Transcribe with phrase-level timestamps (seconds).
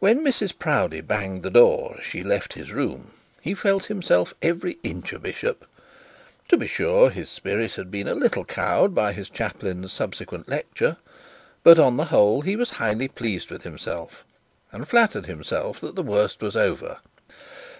[0.00, 4.78] When Mrs Proudie banged the door, as she left his room, he felt himself every
[4.82, 5.64] inch a bishop.
[6.48, 10.96] To be sure his spirit had been a little cowed by his chaplain's subsequent lecture;
[11.62, 14.24] but on the whole he was highly pleased with himself,
[14.72, 16.98] and flattered himself that the worst was over.